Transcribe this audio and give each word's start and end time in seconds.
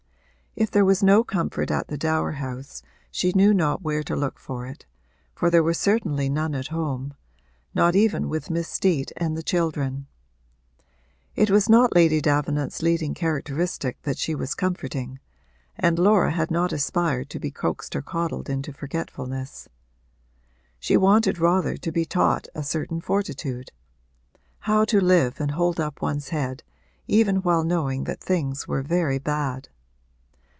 If 0.53 0.69
there 0.69 0.83
was 0.85 1.01
no 1.01 1.23
comfort 1.23 1.71
at 1.71 1.87
the 1.87 1.97
dower 1.97 2.33
house 2.33 2.83
she 3.09 3.31
knew 3.33 3.53
not 3.53 3.81
where 3.83 4.03
to 4.03 4.17
look 4.17 4.37
for 4.37 4.65
it, 4.67 4.85
for 5.33 5.49
there 5.49 5.63
was 5.63 5.77
certainly 5.77 6.27
none 6.29 6.53
at 6.55 6.67
home 6.67 7.13
not 7.73 7.95
even 7.95 8.27
with 8.27 8.49
Miss 8.49 8.67
Steet 8.67 9.13
and 9.15 9.37
the 9.37 9.41
children. 9.43 10.07
It 11.37 11.49
was 11.49 11.69
not 11.69 11.95
Lady 11.95 12.19
Davenant's 12.19 12.81
leading 12.81 13.13
characteristic 13.13 14.01
that 14.01 14.17
she 14.17 14.35
was 14.35 14.53
comforting, 14.53 15.19
and 15.77 15.97
Laura 15.97 16.31
had 16.31 16.51
not 16.51 16.73
aspired 16.73 17.29
to 17.29 17.39
be 17.39 17.49
coaxed 17.49 17.95
or 17.95 18.01
coddled 18.01 18.49
into 18.49 18.73
forgetfulness: 18.73 19.69
she 20.81 20.97
wanted 20.97 21.39
rather 21.39 21.77
to 21.77 21.91
be 21.93 22.03
taught 22.03 22.49
a 22.53 22.61
certain 22.61 22.99
fortitude 22.99 23.71
how 24.59 24.83
to 24.83 24.99
live 24.99 25.39
and 25.39 25.51
hold 25.51 25.79
up 25.79 26.01
one's 26.01 26.27
head 26.29 26.61
even 27.07 27.37
while 27.37 27.63
knowing 27.63 28.03
that 28.03 28.19
things 28.19 28.67
were 28.67 28.83
very 28.83 29.17
bad. 29.17 29.69